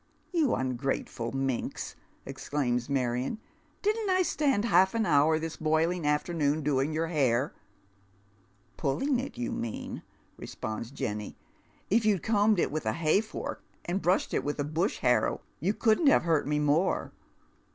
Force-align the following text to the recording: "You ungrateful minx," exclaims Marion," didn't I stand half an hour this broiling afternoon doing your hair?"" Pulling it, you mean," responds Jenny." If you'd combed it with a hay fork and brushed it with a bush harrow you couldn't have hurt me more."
"You 0.33 0.55
ungrateful 0.55 1.31
minx," 1.31 1.95
exclaims 2.25 2.89
Marion," 2.89 3.37
didn't 3.83 4.09
I 4.09 4.23
stand 4.23 4.65
half 4.65 4.95
an 4.95 5.05
hour 5.05 5.37
this 5.37 5.57
broiling 5.57 6.07
afternoon 6.07 6.63
doing 6.63 6.91
your 6.91 7.05
hair?"" 7.05 7.53
Pulling 8.77 9.19
it, 9.19 9.37
you 9.37 9.51
mean," 9.51 10.01
responds 10.37 10.89
Jenny." 10.89 11.37
If 11.91 12.03
you'd 12.03 12.23
combed 12.23 12.57
it 12.57 12.71
with 12.71 12.87
a 12.87 12.93
hay 12.93 13.21
fork 13.21 13.61
and 13.85 14.01
brushed 14.01 14.33
it 14.33 14.43
with 14.43 14.59
a 14.59 14.63
bush 14.63 14.97
harrow 14.97 15.41
you 15.59 15.71
couldn't 15.71 16.07
have 16.07 16.23
hurt 16.23 16.47
me 16.47 16.57
more." 16.57 17.11